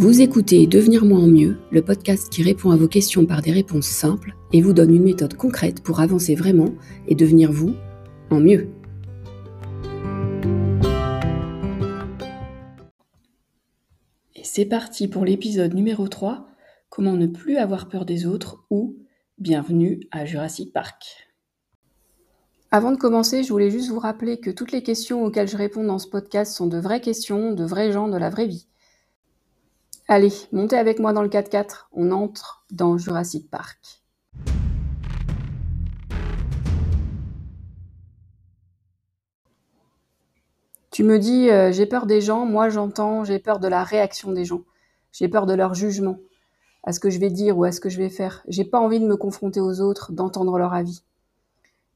[0.00, 3.52] Vous écoutez Devenir moi en mieux, le podcast qui répond à vos questions par des
[3.52, 6.70] réponses simples et vous donne une méthode concrète pour avancer vraiment
[7.06, 7.74] et devenir vous
[8.30, 8.70] en mieux.
[14.34, 16.46] Et c'est parti pour l'épisode numéro 3,
[16.88, 18.96] comment ne plus avoir peur des autres ou
[19.36, 21.28] bienvenue à Jurassic Park.
[22.70, 25.84] Avant de commencer, je voulais juste vous rappeler que toutes les questions auxquelles je réponds
[25.84, 28.66] dans ce podcast sont de vraies questions, de vrais gens de la vraie vie.
[30.12, 34.02] Allez, montez avec moi dans le 4x4, on entre dans Jurassic Park.
[40.90, 44.32] Tu me dis, euh, j'ai peur des gens, moi j'entends, j'ai peur de la réaction
[44.32, 44.62] des gens,
[45.12, 46.18] j'ai peur de leur jugement,
[46.82, 48.42] à ce que je vais dire ou à ce que je vais faire.
[48.48, 51.04] J'ai pas envie de me confronter aux autres, d'entendre leur avis.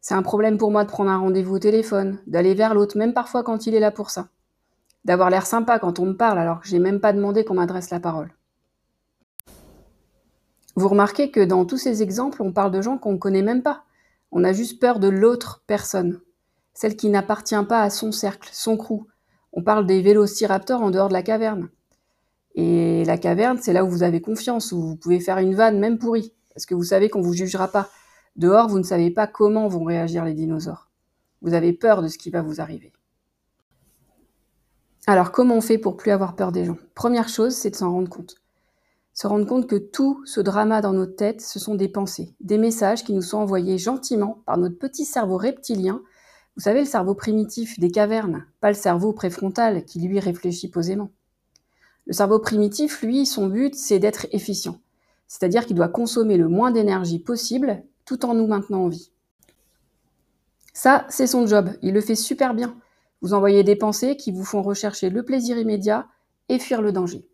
[0.00, 3.12] C'est un problème pour moi de prendre un rendez-vous au téléphone, d'aller vers l'autre, même
[3.12, 4.28] parfois quand il est là pour ça
[5.04, 7.90] d'avoir l'air sympa quand on me parle alors que j'ai même pas demandé qu'on m'adresse
[7.90, 8.34] la parole.
[10.76, 13.62] Vous remarquez que dans tous ces exemples, on parle de gens qu'on ne connaît même
[13.62, 13.84] pas.
[14.32, 16.20] On a juste peur de l'autre personne,
[16.72, 19.06] celle qui n'appartient pas à son cercle, son crew.
[19.52, 21.68] On parle des vélociraptors en dehors de la caverne.
[22.56, 25.78] Et la caverne, c'est là où vous avez confiance, où vous pouvez faire une vanne,
[25.78, 27.88] même pourrie, parce que vous savez qu'on vous jugera pas.
[28.34, 30.90] Dehors, vous ne savez pas comment vont réagir les dinosaures.
[31.40, 32.92] Vous avez peur de ce qui va vous arriver.
[35.06, 36.78] Alors, comment on fait pour plus avoir peur des gens?
[36.94, 38.36] Première chose, c'est de s'en rendre compte.
[39.12, 42.56] Se rendre compte que tout ce drama dans notre tête, ce sont des pensées, des
[42.56, 46.00] messages qui nous sont envoyés gentiment par notre petit cerveau reptilien.
[46.56, 51.10] Vous savez, le cerveau primitif des cavernes, pas le cerveau préfrontal qui lui réfléchit posément.
[52.06, 54.78] Le cerveau primitif, lui, son but, c'est d'être efficient.
[55.28, 59.10] C'est-à-dire qu'il doit consommer le moins d'énergie possible tout en nous maintenant en vie.
[60.72, 61.70] Ça, c'est son job.
[61.82, 62.76] Il le fait super bien.
[63.24, 66.08] Vous envoyez des pensées qui vous font rechercher le plaisir immédiat
[66.50, 67.26] et fuir le danger.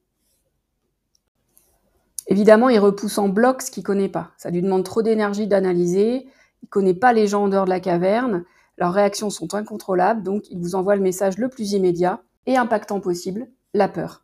[2.29, 4.31] Évidemment, il repousse en bloc ce qu'il ne connaît pas.
[4.37, 6.29] Ça lui demande trop d'énergie d'analyser.
[6.63, 8.45] Il ne connaît pas les gens en dehors de la caverne.
[8.79, 13.01] Leurs réactions sont incontrôlables, donc il vous envoie le message le plus immédiat et impactant
[13.01, 14.23] possible, la peur.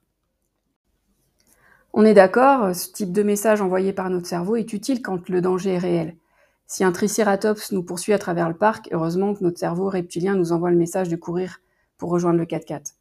[1.93, 5.41] On est d'accord, ce type de message envoyé par notre cerveau est utile quand le
[5.41, 6.17] danger est réel.
[6.69, 10.51] Si un tricératops nous poursuit à travers le parc, heureusement que notre cerveau reptilien nous
[10.51, 11.61] envoie le message de courir
[11.99, 12.95] pour rejoindre le 4x4.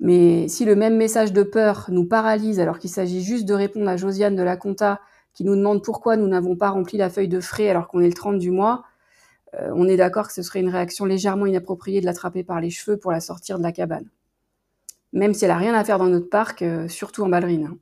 [0.00, 3.88] Mais si le même message de peur nous paralyse alors qu'il s'agit juste de répondre
[3.88, 5.00] à Josiane de la Compta
[5.32, 8.08] qui nous demande pourquoi nous n'avons pas rempli la feuille de frais alors qu'on est
[8.08, 8.84] le 30 du mois,
[9.54, 12.70] euh, on est d'accord que ce serait une réaction légèrement inappropriée de l'attraper par les
[12.70, 14.08] cheveux pour la sortir de la cabane.
[15.12, 17.76] Même si elle n'a rien à faire dans notre parc, euh, surtout en ballerine.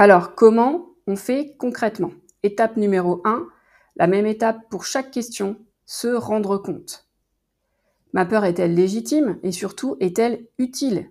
[0.00, 2.12] Alors, comment on fait concrètement?
[2.42, 3.46] Étape numéro 1,
[3.96, 7.06] la même étape pour chaque question, se rendre compte.
[8.14, 11.10] Ma peur est-elle légitime et surtout est-elle utile?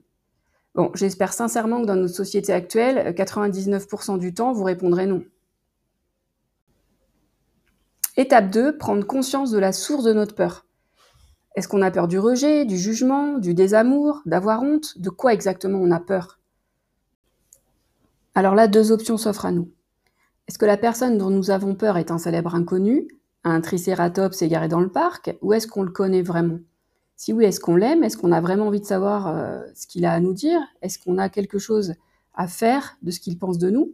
[0.74, 5.24] Bon, j'espère sincèrement que dans notre société actuelle, 99% du temps, vous répondrez non.
[8.18, 10.66] Étape 2, prendre conscience de la source de notre peur.
[11.56, 14.98] Est-ce qu'on a peur du rejet, du jugement, du désamour, d'avoir honte?
[14.98, 16.39] De quoi exactement on a peur?
[18.40, 19.70] Alors là, deux options s'offrent à nous.
[20.48, 23.06] Est-ce que la personne dont nous avons peur est un célèbre inconnu,
[23.44, 26.60] un tricératops égaré dans le parc, ou est-ce qu'on le connaît vraiment?
[27.18, 28.02] Si oui, est-ce qu'on l'aime?
[28.02, 30.62] Est-ce qu'on a vraiment envie de savoir euh, ce qu'il a à nous dire?
[30.82, 31.96] Est-ce qu'on a quelque chose
[32.34, 33.92] à faire de ce qu'il pense de nous?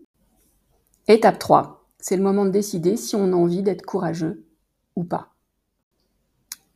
[1.08, 1.84] Étape 3.
[1.98, 4.46] C'est le moment de décider si on a envie d'être courageux
[4.96, 5.34] ou pas.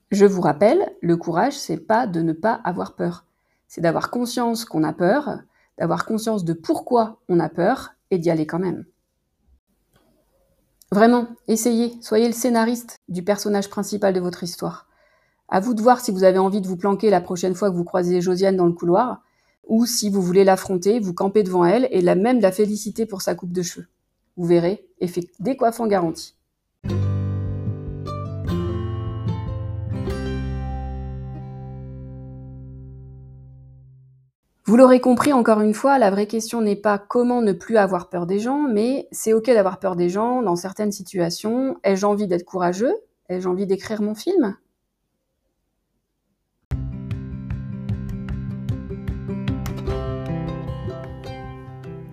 [0.10, 3.26] Je vous rappelle, le courage, c'est pas de ne pas avoir peur.
[3.68, 5.44] C'est d'avoir conscience qu'on a peur,
[5.80, 8.86] d'avoir conscience de pourquoi on a peur et d'y aller quand même.
[10.92, 14.88] Vraiment, essayez, soyez le scénariste du personnage principal de votre histoire.
[15.48, 17.76] À vous de voir si vous avez envie de vous planquer la prochaine fois que
[17.76, 19.22] vous croisez Josiane dans le couloir,
[19.68, 23.22] ou si vous voulez l'affronter, vous campez devant elle et la même la féliciter pour
[23.22, 23.88] sa coupe de cheveux.
[24.36, 26.36] Vous verrez, effet décoiffant garanti.
[34.70, 38.08] Vous l'aurez compris, encore une fois, la vraie question n'est pas comment ne plus avoir
[38.08, 41.78] peur des gens, mais c'est ok d'avoir peur des gens dans certaines situations.
[41.84, 42.94] Ai-je envie d'être courageux?
[43.30, 44.56] Ai-je envie d'écrire mon film?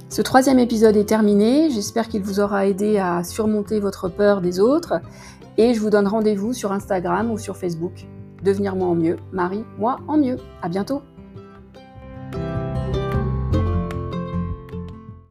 [0.08, 4.60] Ce troisième épisode est terminé, j'espère qu'il vous aura aidé à surmonter votre peur des
[4.60, 4.94] autres
[5.58, 8.06] et je vous donne rendez-vous sur Instagram ou sur Facebook.
[8.42, 10.38] Devenir moi en mieux, Marie, moi en mieux.
[10.62, 11.02] À bientôt